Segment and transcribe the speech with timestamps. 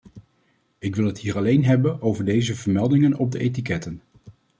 [0.79, 4.01] Ik wil het hier alleen hebben over deze vermeldingen op de etiketten.